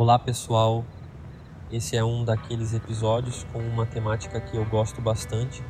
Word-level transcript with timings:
Olá 0.00 0.16
pessoal, 0.16 0.84
esse 1.72 1.96
é 1.96 2.04
um 2.04 2.24
daqueles 2.24 2.72
episódios 2.72 3.44
com 3.52 3.58
uma 3.58 3.84
temática 3.84 4.40
que 4.40 4.56
eu 4.56 4.64
gosto 4.64 5.00
bastante: 5.00 5.60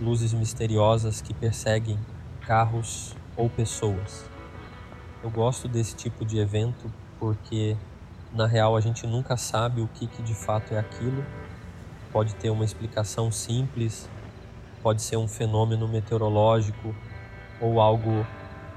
luzes 0.00 0.32
misteriosas 0.32 1.20
que 1.20 1.34
perseguem 1.34 1.98
carros 2.42 3.16
ou 3.36 3.50
pessoas. 3.50 4.30
Eu 5.24 5.30
gosto 5.30 5.66
desse 5.66 5.96
tipo 5.96 6.24
de 6.24 6.38
evento 6.38 6.88
porque, 7.18 7.76
na 8.32 8.46
real, 8.46 8.76
a 8.76 8.80
gente 8.80 9.04
nunca 9.08 9.36
sabe 9.36 9.80
o 9.80 9.88
que, 9.88 10.06
que 10.06 10.22
de 10.22 10.36
fato 10.36 10.72
é 10.72 10.78
aquilo. 10.78 11.26
Pode 12.12 12.36
ter 12.36 12.50
uma 12.50 12.64
explicação 12.64 13.32
simples, 13.32 14.08
pode 14.84 15.02
ser 15.02 15.16
um 15.16 15.26
fenômeno 15.26 15.88
meteorológico 15.88 16.94
ou 17.60 17.80
algo 17.80 18.24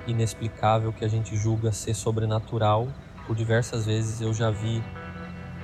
inexplicável 0.07 0.91
que 0.91 1.05
a 1.05 1.07
gente 1.07 1.37
julga 1.37 1.71
ser 1.71 1.93
sobrenatural. 1.93 2.87
Por 3.27 3.35
diversas 3.35 3.85
vezes 3.85 4.19
eu 4.21 4.33
já 4.33 4.49
vi 4.49 4.83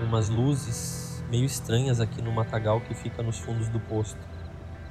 umas 0.01 0.29
luzes 0.29 1.23
meio 1.29 1.45
estranhas 1.45 1.99
aqui 1.99 2.21
no 2.21 2.31
matagal 2.31 2.79
que 2.81 2.93
fica 2.93 3.21
nos 3.23 3.39
fundos 3.39 3.67
do 3.69 3.79
posto. 3.79 4.19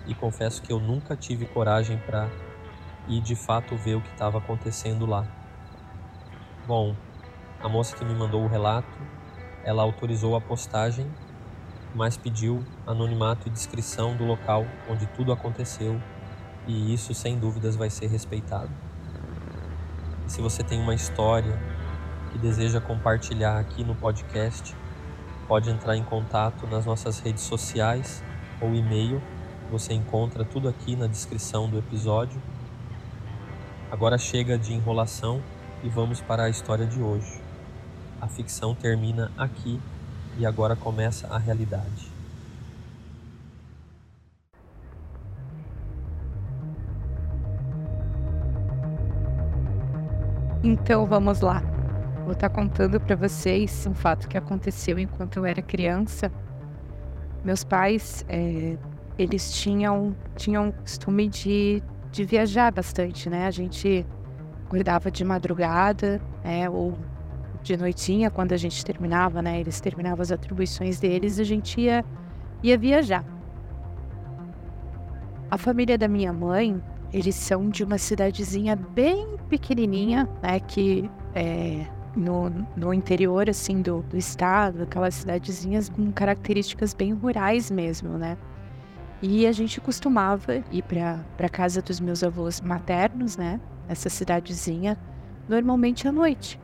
E 0.07 0.15
confesso 0.15 0.63
que 0.63 0.73
eu 0.73 0.79
nunca 0.79 1.17
tive 1.17 1.47
coragem 1.47 1.99
para 1.99 2.29
ir 3.09 3.21
de 3.21 3.35
fato 3.35 3.77
ver 3.77 3.97
o 3.97 4.01
que 4.01 4.11
estava 4.11 4.39
acontecendo 4.39 5.07
lá. 5.07 5.27
Bom, 6.67 6.95
a 7.63 7.69
moça 7.69 7.97
que 7.97 8.05
me 8.05 8.15
mandou 8.15 8.45
o 8.45 8.49
relato, 8.49 8.99
ela 9.65 9.83
autorizou 9.83 10.37
a 10.37 10.41
postagem, 10.41 11.11
mas 11.95 12.17
pediu 12.17 12.65
anonimato 12.87 13.49
e 13.49 13.51
descrição 13.51 14.17
do 14.17 14.25
local 14.25 14.67
onde 14.89 15.07
tudo 15.07 15.33
aconteceu, 15.33 16.01
e 16.67 16.93
isso 16.93 17.15
sem 17.15 17.39
dúvidas 17.39 17.77
vai 17.77 17.89
ser 17.89 18.09
respeitado. 18.09 18.71
E 20.27 20.33
se 20.33 20.41
você 20.41 20.63
tem 20.63 20.81
uma 20.81 20.95
história 20.95 21.76
que 22.33 22.39
deseja 22.39 22.81
compartilhar 22.81 23.59
aqui 23.59 23.85
no 23.85 23.95
podcast, 23.95 24.75
pode 25.47 25.71
entrar 25.71 25.97
em 25.97 26.03
contato 26.03 26.67
nas 26.67 26.85
nossas 26.85 27.19
redes 27.21 27.43
sociais 27.45 28.23
ou 28.61 28.75
e-mail. 28.75 29.23
Você 29.71 29.93
encontra 29.95 30.45
tudo 30.45 30.69
aqui 30.69 30.97
na 30.97 31.07
descrição 31.07 31.69
do 31.69 31.79
episódio. 31.79 32.41
Agora 33.91 34.19
chega 34.19 34.59
de 34.59 34.75
enrolação 34.75 35.43
e 35.83 35.89
vamos 35.89 36.21
para 36.21 36.45
a 36.45 36.49
história 36.49 36.87
de 36.87 37.01
hoje. 37.01 37.41
A 38.21 38.29
ficção 38.29 38.75
termina 38.75 39.31
aqui 39.37 39.81
e 40.39 40.45
agora 40.45 40.75
começa 40.75 41.27
a 41.29 41.39
realidade. 41.39 42.17
Então 50.63 51.07
vamos 51.07 51.41
lá. 51.41 51.76
Vou 52.27 52.33
estar 52.33 52.49
contando 52.49 52.99
para 52.99 53.15
vocês 53.15 53.87
um 53.87 53.95
fato 53.95 54.27
que 54.27 54.37
aconteceu 54.37 54.99
enquanto 54.99 55.37
eu 55.37 55.45
era 55.45 55.63
criança. 55.63 56.29
Meus 57.45 57.63
pais, 57.63 58.27
é, 58.29 58.77
eles 59.17 59.53
tinham 59.53 60.13
tinham 60.35 60.73
costume 60.73 61.29
de, 61.29 61.81
de 62.11 62.25
viajar 62.25 62.73
bastante, 62.73 63.31
né? 63.31 63.47
A 63.47 63.53
gente 63.53 64.05
acordava 64.65 65.09
de 65.09 65.25
madrugada, 65.25 66.21
né? 66.43 66.69
Ou 66.69 66.99
de 67.63 67.77
noitinha, 67.77 68.29
quando 68.29 68.51
a 68.51 68.57
gente 68.57 68.85
terminava, 68.85 69.41
né? 69.41 69.61
Eles 69.61 69.81
terminavam 69.81 70.21
as 70.21 70.33
atribuições 70.33 70.99
deles, 70.99 71.39
a 71.39 71.45
gente 71.45 71.81
ia, 71.81 72.05
ia 72.61 72.77
viajar. 72.77 73.25
A 75.49 75.57
família 75.57 75.97
da 75.97 76.09
minha 76.09 76.33
mãe, 76.33 76.83
eles 77.13 77.37
são 77.37 77.71
de 77.71 77.85
uma 77.85 77.99
cidadezinha 77.99 78.75
bem 78.75 79.37
pequenininha, 79.49 80.29
né? 80.43 80.59
Que 80.59 81.09
é, 81.33 81.87
no, 82.17 82.51
no 82.75 82.95
interior, 82.95 83.49
assim, 83.49 83.83
do, 83.83 84.03
do 84.03 84.17
estado, 84.17 84.83
aquelas 84.83 85.15
cidadezinhas 85.17 85.89
com 85.89 86.11
características 86.11 86.95
bem 86.95 87.13
rurais 87.13 87.71
mesmo, 87.71 88.17
né? 88.17 88.37
E 89.23 89.47
a 89.47 89.53
gente 89.53 89.81
costumava 89.81 90.65
ir 90.71 90.83
para 90.83 91.49
casa 91.49 91.83
dos 91.83 92.01
meus 92.01 92.23
avós 92.23 92.61
maternos, 92.61 93.37
né? 93.37 93.61
Nessa 93.89 94.09
cidadezinha, 94.09 94.99
normalmente 95.49 96.09
à 96.09 96.13
noite, 96.13 96.59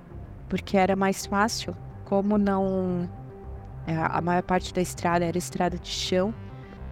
porque 0.48 0.76
era 0.76 0.96
mais 0.96 1.26
fácil, 1.26 1.76
como 2.04 2.38
não. 2.38 3.08
É, 3.86 3.96
a 3.96 4.20
maior 4.20 4.42
parte 4.42 4.72
da 4.72 4.80
estrada 4.80 5.24
era 5.24 5.36
estrada 5.36 5.76
de 5.76 5.88
chão, 5.88 6.32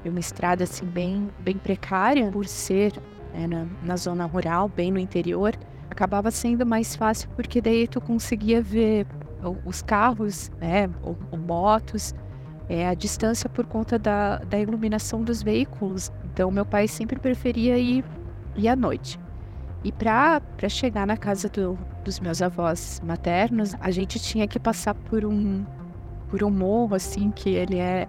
e 0.05 0.09
uma 0.09 0.19
estrada 0.19 0.65
assim 0.65 0.87
bem, 0.87 1.31
bem 1.41 1.57
precária, 1.57 2.31
por 2.31 2.47
ser 2.47 2.93
né, 3.33 3.47
na, 3.47 3.67
na 3.83 3.97
zona 3.97 4.25
rural, 4.27 4.69
bem 4.69 4.91
no 4.91 4.99
interior 4.99 5.57
acabava 5.91 6.31
sendo 6.31 6.65
mais 6.65 6.95
fácil 6.95 7.29
porque 7.37 7.61
daí 7.61 7.87
tu 7.89 8.01
conseguia 8.01 8.63
ver 8.63 9.07
os 9.65 9.83
carros, 9.83 10.51
né, 10.61 10.89
ou, 11.03 11.17
ou 11.31 11.39
motos, 11.39 12.15
é, 12.69 12.87
a 12.87 12.95
distância 12.95 13.49
por 13.49 13.67
conta 13.67 13.99
da, 13.99 14.37
da 14.39 14.59
iluminação 14.59 15.23
dos 15.23 15.43
veículos. 15.43 16.13
Então, 16.25 16.51
meu 16.51 16.65
pai 16.65 16.87
sempre 16.87 17.19
preferia 17.19 17.77
ir, 17.79 18.05
ir 18.57 18.69
à 18.69 18.77
noite. 18.77 19.19
E 19.83 19.91
para 19.91 20.41
chegar 20.69 21.07
na 21.07 21.17
casa 21.17 21.49
do, 21.49 21.77
dos 22.05 22.21
meus 22.21 22.43
avós 22.43 23.01
maternos, 23.05 23.75
a 23.81 23.91
gente 23.91 24.21
tinha 24.21 24.47
que 24.47 24.59
passar 24.61 24.95
por 24.95 25.25
um, 25.25 25.65
por 26.29 26.45
um 26.45 26.51
morro, 26.51 26.95
assim, 26.95 27.31
que 27.31 27.51
ele 27.51 27.79
é 27.79 28.07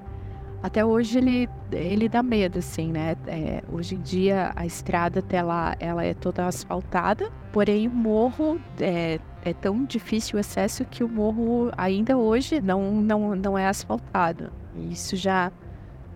até 0.64 0.86
hoje 0.86 1.18
ele, 1.18 1.50
ele 1.72 2.08
dá 2.08 2.22
medo, 2.22 2.60
assim, 2.60 2.92
né? 2.92 3.16
É, 3.26 3.64
hoje 3.72 3.96
em 3.96 4.02
dia 4.02 4.52
a 4.56 4.66
estrada 4.66 5.20
até 5.20 5.42
lá 5.42 5.76
ela 5.80 6.04
é 6.04 6.14
toda 6.14 6.46
asfaltada, 6.46 7.32
porém 7.52 7.88
o 7.88 7.92
morro 7.92 8.62
é, 8.80 9.20
é 9.44 9.54
tão 9.54 9.84
difícil 9.84 10.38
o 10.38 10.40
acesso 10.40 10.86
que 10.86 11.04
o 11.04 11.10
morro 11.10 11.72
ainda 11.76 12.16
hoje 12.16 12.62
não, 12.62 13.02
não, 13.02 13.36
não 13.36 13.58
é 13.58 13.68
asfaltado. 13.68 14.52
Isso 14.76 15.16
já, 15.16 15.52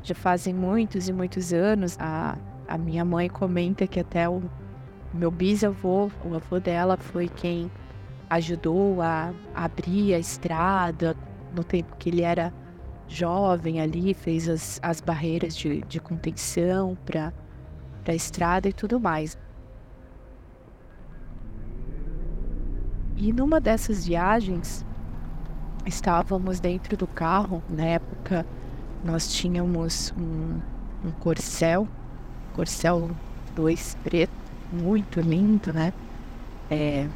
já 0.03 0.13
fazem 0.13 0.53
muitos 0.53 1.09
e 1.09 1.13
muitos 1.13 1.51
anos. 1.51 1.97
A, 2.00 2.38
a 2.67 2.78
minha 2.78 3.03
mãe 3.03 3.28
comenta 3.28 3.88
que 3.88 4.00
até 4.00 4.29
o 4.29 4.44
meu 5.11 5.31
bisavô, 5.31 6.11
o 6.23 6.35
avô 6.35 6.59
dela, 6.59 6.97
foi 6.97 7.28
quem 7.28 7.72
ajudou 8.29 9.01
a 9.01 9.34
abrir 9.55 10.13
a 10.13 10.19
estrada 10.19 11.16
no 11.55 11.63
tempo 11.63 11.95
que 11.97 12.09
ele 12.09 12.22
era 12.22 12.53
jovem 13.07 13.79
ali, 13.79 14.13
fez 14.13 14.49
as, 14.49 14.79
as 14.81 15.01
barreiras 15.01 15.55
de, 15.55 15.81
de 15.81 15.99
contenção 15.99 16.97
para 17.05 17.31
a 18.07 18.13
estrada 18.13 18.67
e 18.67 18.73
tudo 18.73 18.99
mais. 18.99 19.38
E 23.17 23.31
numa 23.31 23.61
dessas 23.61 24.05
viagens, 24.05 24.85
estávamos 25.85 26.59
dentro 26.59 26.97
do 26.97 27.07
carro. 27.07 27.63
Na 27.69 27.85
época, 27.85 28.45
nós 29.03 29.31
tínhamos 29.33 30.13
um, 30.17 30.59
um 31.07 31.11
corcel, 31.19 31.87
corcel 32.53 33.11
2 33.55 33.97
preto, 34.03 34.33
muito 34.72 35.22
lindo, 35.22 35.72
né? 35.72 35.93
É, 36.69 37.07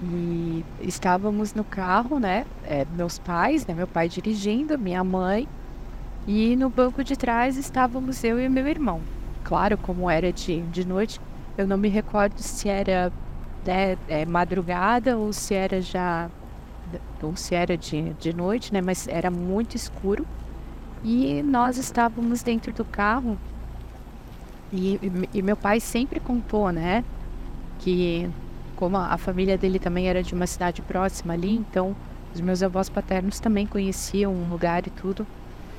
e 0.00 0.64
estávamos 0.80 1.54
no 1.54 1.62
carro, 1.62 2.18
né? 2.18 2.44
É, 2.64 2.84
meus 2.96 3.18
pais, 3.18 3.66
né? 3.66 3.74
Meu 3.74 3.86
pai 3.86 4.08
dirigindo, 4.08 4.78
minha 4.78 5.02
mãe. 5.04 5.48
E 6.26 6.56
no 6.56 6.68
banco 6.70 7.02
de 7.02 7.16
trás 7.16 7.56
estávamos 7.56 8.22
eu 8.24 8.40
e 8.40 8.48
meu 8.48 8.66
irmão. 8.66 9.00
Claro, 9.44 9.76
como 9.76 10.08
era 10.08 10.32
de, 10.32 10.62
de 10.62 10.86
noite, 10.86 11.20
eu 11.58 11.66
não 11.66 11.76
me 11.76 11.88
recordo 11.88 12.38
se 12.38 12.68
era 12.68 13.12
né, 13.66 13.96
é, 14.08 14.24
madrugada 14.24 15.16
ou 15.16 15.32
se 15.32 15.54
era 15.54 15.80
já. 15.80 16.30
ou 17.22 17.36
se 17.36 17.54
era 17.54 17.76
de, 17.76 18.12
de 18.14 18.32
noite, 18.32 18.72
né? 18.72 18.80
Mas 18.80 19.06
era 19.08 19.30
muito 19.30 19.76
escuro. 19.76 20.26
E 21.04 21.42
nós 21.42 21.76
estávamos 21.78 22.42
dentro 22.42 22.72
do 22.72 22.84
carro. 22.84 23.38
E, 24.72 24.94
e, 25.02 25.38
e 25.38 25.42
meu 25.42 25.56
pai 25.56 25.80
sempre 25.80 26.18
contou, 26.18 26.70
né? 26.70 27.04
Que 27.80 28.30
como 28.82 28.96
a, 28.96 29.16
família 29.16 29.56
dele 29.56 29.78
também 29.78 30.08
era 30.08 30.24
de 30.24 30.34
uma 30.34 30.44
cidade 30.44 30.82
próxima 30.82 31.34
ali, 31.34 31.54
então 31.54 31.94
os 32.34 32.40
meus 32.40 32.64
avós 32.64 32.88
paternos 32.88 33.38
também 33.38 33.64
conheciam 33.64 34.34
um 34.34 34.48
lugar 34.48 34.84
e 34.84 34.90
tudo. 34.90 35.24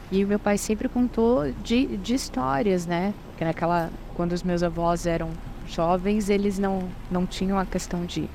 E 0.10 0.24
o 0.24 0.28
meu 0.28 0.40
pai 0.40 0.58
sempre 0.58 0.88
contou 0.88 1.52
de, 1.62 1.98
de 1.98 2.14
histórias, 2.14 2.86
né? 2.86 3.14
Que 3.38 3.44
naquela, 3.44 3.90
quando 4.16 4.32
os 4.32 4.42
meus 4.42 4.64
avós 4.64 5.06
eram 5.06 5.32
jovens, 5.68 6.30
eles 6.30 6.58
não, 6.58 6.88
não 7.12 7.26
tinham 7.26 7.60
a 7.60 7.66
questão 7.66 8.06
de, 8.06 8.30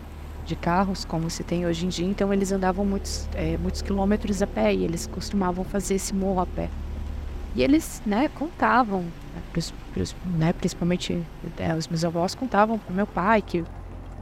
de 0.44 0.54
carros 0.54 1.02
como 1.02 1.30
se 1.30 1.42
tem 1.42 1.64
hoje 1.64 1.86
em 1.86 1.88
dia, 1.88 2.06
então 2.06 2.30
eles 2.30 2.52
andavam 2.52 2.84
muitos, 2.84 3.26
é, 3.34 3.56
muitos 3.56 3.80
quilômetros 3.80 4.42
a 4.42 4.46
pé 4.46 4.74
e 4.74 4.84
eles 4.84 5.06
costumavam 5.06 5.64
fazer 5.64 5.94
esse 5.94 6.14
morro 6.14 6.40
a 6.40 6.46
pé. 6.46 6.68
E 7.56 7.62
eles, 7.62 8.02
né, 8.04 8.28
contavam, 8.34 9.00
né, 9.00 10.04
né 10.36 10.52
principalmente 10.52 11.22
é, 11.56 11.74
os 11.74 11.88
meus 11.88 12.04
avós 12.04 12.34
contavam 12.34 12.78
para 12.78 12.94
meu 12.94 13.06
pai 13.06 13.40
que 13.40 13.64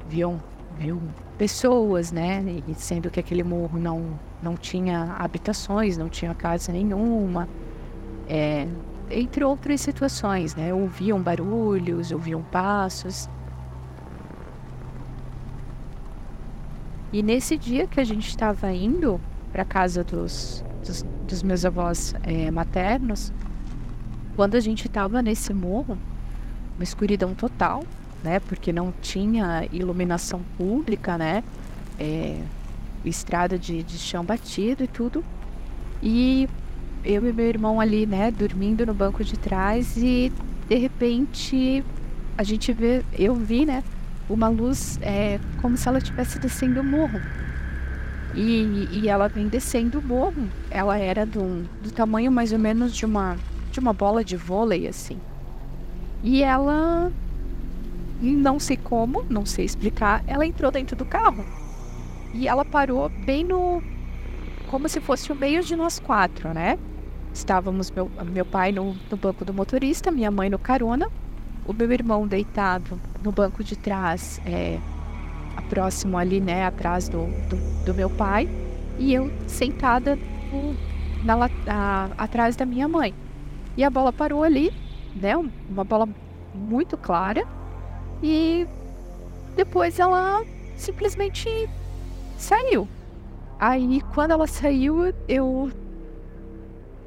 viam, 0.08 0.40
viu 0.78 1.00
pessoas, 1.36 2.12
né? 2.12 2.44
E 2.66 2.74
sendo 2.74 3.10
que 3.10 3.20
aquele 3.20 3.42
morro 3.42 3.78
não, 3.78 4.18
não 4.42 4.56
tinha 4.56 5.14
habitações, 5.18 5.96
não 5.96 6.08
tinha 6.08 6.34
casa 6.34 6.72
nenhuma, 6.72 7.48
é, 8.28 8.66
entre 9.10 9.44
outras 9.44 9.80
situações, 9.80 10.54
né? 10.54 10.72
Ouviam 10.72 11.20
barulhos, 11.20 12.10
ouviam 12.10 12.42
passos. 12.42 13.28
E 17.12 17.22
nesse 17.22 17.56
dia 17.56 17.86
que 17.86 18.00
a 18.00 18.04
gente 18.04 18.28
estava 18.28 18.72
indo 18.72 19.20
para 19.52 19.64
casa 19.64 20.02
dos, 20.02 20.64
dos, 20.84 21.02
dos, 21.26 21.42
meus 21.42 21.64
avós 21.64 22.14
é, 22.22 22.50
maternos, 22.50 23.32
quando 24.34 24.54
a 24.56 24.60
gente 24.60 24.86
estava 24.86 25.22
nesse 25.22 25.54
morro, 25.54 25.96
uma 26.76 26.84
escuridão 26.84 27.34
total, 27.34 27.82
né? 28.22 28.40
Porque 28.40 28.72
não 28.72 28.92
tinha 29.00 29.66
iluminação 29.72 30.40
pública, 30.56 31.16
né? 31.16 31.42
É, 31.98 32.40
estrada 33.04 33.58
de, 33.58 33.82
de 33.82 33.98
chão 33.98 34.24
batido 34.24 34.84
e 34.84 34.86
tudo. 34.86 35.24
E 36.02 36.48
eu 37.04 37.26
e 37.26 37.32
meu 37.32 37.46
irmão 37.46 37.80
ali, 37.80 38.06
né, 38.06 38.30
dormindo 38.30 38.84
no 38.84 38.92
banco 38.92 39.22
de 39.22 39.38
trás 39.38 39.96
e 39.96 40.32
de 40.68 40.74
repente 40.74 41.84
a 42.36 42.42
gente 42.42 42.72
vê, 42.72 43.02
eu 43.16 43.34
vi, 43.34 43.64
né, 43.64 43.82
uma 44.28 44.48
luz 44.48 44.98
é, 45.00 45.38
como 45.62 45.76
se 45.76 45.88
ela 45.88 45.98
estivesse 45.98 46.38
descendo 46.38 46.80
o 46.80 46.84
morro. 46.84 47.20
E, 48.34 48.88
e 48.92 49.08
ela 49.08 49.28
vem 49.28 49.48
descendo 49.48 49.98
o 49.98 50.02
morro. 50.02 50.46
Ela 50.70 50.98
era 50.98 51.24
do, 51.24 51.66
do 51.82 51.90
tamanho 51.90 52.30
mais 52.30 52.52
ou 52.52 52.58
menos 52.58 52.94
de 52.94 53.06
uma, 53.06 53.36
de 53.72 53.80
uma 53.80 53.94
bola 53.94 54.22
de 54.22 54.36
vôlei, 54.36 54.86
assim. 54.86 55.18
E 56.22 56.42
ela, 56.42 57.10
não 58.20 58.58
sei 58.58 58.76
como, 58.76 59.24
não 59.28 59.44
sei 59.44 59.64
explicar, 59.64 60.22
ela 60.26 60.46
entrou 60.46 60.70
dentro 60.70 60.96
do 60.96 61.04
carro. 61.04 61.44
E 62.32 62.48
ela 62.48 62.64
parou 62.64 63.08
bem 63.08 63.44
no. 63.44 63.82
Como 64.68 64.88
se 64.88 65.00
fosse 65.00 65.30
o 65.30 65.34
meio 65.34 65.62
de 65.62 65.76
nós 65.76 65.98
quatro, 65.98 66.52
né? 66.52 66.78
Estávamos, 67.32 67.90
meu, 67.90 68.10
meu 68.24 68.44
pai 68.44 68.72
no, 68.72 68.96
no 69.10 69.16
banco 69.16 69.44
do 69.44 69.52
motorista, 69.52 70.10
minha 70.10 70.30
mãe 70.30 70.48
no 70.48 70.58
carona, 70.58 71.08
o 71.66 71.72
meu 71.72 71.92
irmão 71.92 72.26
deitado 72.26 72.98
no 73.22 73.30
banco 73.30 73.62
de 73.62 73.76
trás, 73.76 74.40
é, 74.46 74.78
próximo 75.68 76.16
ali, 76.16 76.40
né, 76.40 76.64
atrás 76.64 77.08
do, 77.08 77.26
do, 77.48 77.84
do 77.84 77.94
meu 77.94 78.08
pai, 78.08 78.48
e 78.98 79.12
eu 79.12 79.30
sentada 79.46 80.16
no, 80.50 80.74
na, 81.24 81.50
a, 81.66 82.08
atrás 82.16 82.56
da 82.56 82.64
minha 82.64 82.88
mãe. 82.88 83.14
E 83.76 83.84
a 83.84 83.90
bola 83.90 84.12
parou 84.12 84.42
ali, 84.42 84.72
né, 85.14 85.36
uma 85.36 85.84
bola 85.84 86.08
muito 86.54 86.96
clara, 86.96 87.46
e 88.22 88.66
depois 89.54 89.98
ela 89.98 90.44
simplesmente 90.76 91.48
saiu. 92.36 92.88
Aí 93.58 94.00
quando 94.14 94.32
ela 94.32 94.46
saiu, 94.46 95.12
eu 95.28 95.70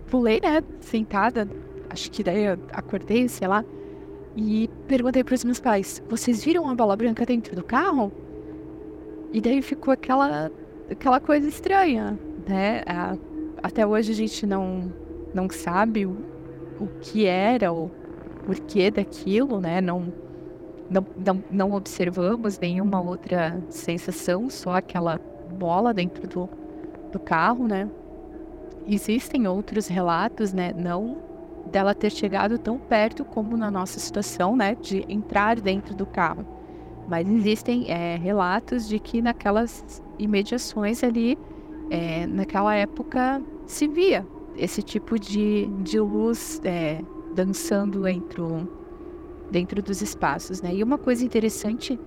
pulei, 0.10 0.40
né, 0.42 0.64
sentada, 0.82 1.48
acho 1.90 2.10
que 2.12 2.24
daí 2.24 2.46
eu 2.46 2.60
acordei, 2.72 3.28
sei 3.28 3.48
lá, 3.48 3.64
e 4.36 4.70
perguntei 4.88 5.24
para 5.24 5.36
os 5.36 5.44
meus 5.44 5.60
pais: 5.60 6.02
vocês 6.10 6.44
viram 6.44 6.64
uma 6.64 6.76
bola 6.76 6.96
branca 6.96 7.26
dentro 7.26 7.56
do 7.56 7.64
carro? 7.64 8.12
E 9.32 9.40
daí 9.40 9.62
ficou 9.62 9.94
aquela, 9.94 10.52
aquela 10.90 11.20
coisa 11.20 11.48
estranha, 11.48 12.18
né? 12.48 12.82
A, 12.88 13.16
até 13.62 13.86
hoje 13.86 14.12
a 14.12 14.16
gente 14.16 14.46
não, 14.46 14.92
não 15.34 15.50
sabe 15.50 16.06
o, 16.06 16.18
o 16.80 16.88
que 17.00 17.26
era, 17.26 17.72
o 17.72 17.92
porquê 18.46 18.90
daquilo, 18.90 19.60
né? 19.60 19.82
Não, 19.82 20.12
não, 20.90 21.06
não, 21.18 21.44
não 21.52 21.72
observamos 21.74 22.60
nenhuma 22.60 23.02
outra 23.02 23.62
sensação, 23.70 24.50
só 24.50 24.76
aquela 24.76 25.20
bola 25.58 25.94
dentro 25.94 26.28
do, 26.28 26.50
do 27.12 27.20
carro, 27.20 27.68
né? 27.68 27.90
Existem 28.88 29.48
outros 29.48 29.88
relatos, 29.88 30.52
né? 30.52 30.74
Não 30.76 31.30
dela 31.70 31.94
ter 31.94 32.12
chegado 32.12 32.58
tão 32.58 32.78
perto 32.78 33.24
como 33.24 33.56
na 33.56 33.70
nossa 33.70 34.00
situação, 34.00 34.56
né, 34.56 34.76
de 34.76 35.06
entrar 35.08 35.60
dentro 35.60 35.96
do 35.96 36.06
carro. 36.06 36.46
Mas 37.08 37.30
existem 37.30 37.92
é, 37.92 38.16
relatos 38.18 38.88
de 38.88 39.00
que 39.00 39.22
naquelas 39.22 40.02
imediações 40.18 41.04
ali, 41.04 41.38
é, 41.90 42.26
naquela 42.28 42.76
época, 42.76 43.42
se 43.66 43.88
via 43.88 44.26
esse 44.56 44.82
tipo 44.82 45.18
de, 45.20 45.68
de 45.82 46.00
luz 46.00 46.62
é, 46.64 47.02
dançando 47.34 48.02
dentro, 48.02 48.68
dentro 49.52 49.82
dos 49.82 50.02
espaços, 50.02 50.62
né? 50.62 50.74
E 50.74 50.84
uma 50.84 50.98
coisa 50.98 51.24
interessante 51.24 52.00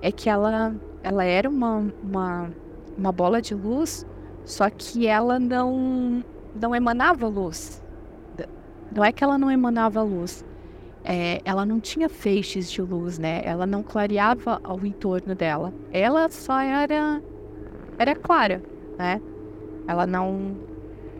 é 0.00 0.10
que 0.12 0.28
ela, 0.28 0.74
ela 1.02 1.24
era 1.24 1.48
uma, 1.48 1.92
uma, 2.02 2.50
uma 2.96 3.12
bola 3.12 3.40
de 3.40 3.54
luz, 3.54 4.06
só 4.44 4.68
que 4.68 5.06
ela 5.06 5.38
não, 5.38 6.24
não 6.60 6.74
emanava 6.74 7.26
luz, 7.28 7.82
não 8.94 9.04
é 9.04 9.10
que 9.12 9.24
ela 9.24 9.38
não 9.38 9.50
emanava 9.50 10.02
luz, 10.02 10.44
é, 11.04 11.40
ela 11.44 11.64
não 11.66 11.80
tinha 11.80 12.08
feixes 12.08 12.70
de 12.70 12.82
luz, 12.82 13.18
né? 13.18 13.42
Ela 13.44 13.66
não 13.66 13.82
clareava 13.82 14.60
ao 14.62 14.84
entorno 14.86 15.34
dela. 15.34 15.72
Ela 15.92 16.28
só 16.28 16.60
era 16.60 17.20
era 17.98 18.14
clara, 18.14 18.62
né? 18.98 19.20
Ela 19.86 20.06
não 20.06 20.56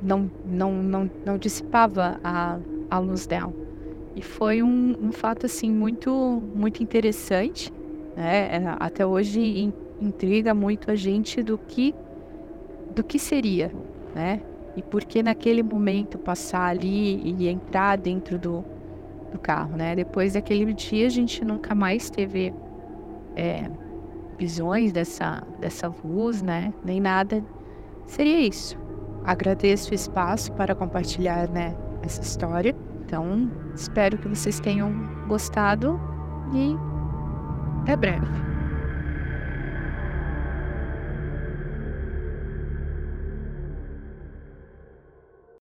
não 0.00 0.30
não 0.44 0.72
não, 0.82 1.10
não 1.24 1.38
dissipava 1.38 2.20
a, 2.22 2.58
a 2.90 2.98
luz 2.98 3.26
dela. 3.26 3.52
E 4.14 4.22
foi 4.22 4.62
um, 4.62 4.96
um 5.00 5.12
fato 5.12 5.46
assim 5.46 5.70
muito 5.70 6.42
muito 6.54 6.82
interessante, 6.82 7.72
né? 8.16 8.56
É, 8.56 8.76
até 8.78 9.06
hoje 9.06 9.72
intriga 10.00 10.54
muito 10.54 10.90
a 10.90 10.94
gente 10.94 11.42
do 11.42 11.56
que 11.56 11.94
do 12.94 13.02
que 13.02 13.18
seria, 13.18 13.72
né? 14.14 14.42
e 14.76 14.82
por 14.82 15.04
que 15.04 15.22
naquele 15.22 15.62
momento 15.62 16.18
passar 16.18 16.68
ali 16.68 17.20
e 17.24 17.48
entrar 17.48 17.96
dentro 17.96 18.38
do, 18.38 18.64
do 19.30 19.38
carro, 19.38 19.76
né? 19.76 19.94
Depois 19.94 20.32
daquele 20.32 20.72
dia 20.72 21.06
a 21.06 21.10
gente 21.10 21.44
nunca 21.44 21.74
mais 21.74 22.08
teve 22.08 22.54
é, 23.36 23.70
visões 24.38 24.92
dessa, 24.92 25.42
dessa 25.60 25.92
luz, 26.02 26.42
né? 26.42 26.72
Nem 26.84 27.00
nada. 27.00 27.44
Seria 28.06 28.40
isso. 28.40 28.78
Agradeço 29.24 29.92
o 29.92 29.94
espaço 29.94 30.52
para 30.52 30.74
compartilhar, 30.74 31.48
né, 31.48 31.76
essa 32.02 32.20
história. 32.22 32.74
Então, 33.12 33.50
espero 33.74 34.16
que 34.16 34.26
vocês 34.26 34.58
tenham 34.58 34.90
gostado 35.28 36.00
e 36.54 36.74
até 37.82 37.94
breve. 37.94 38.51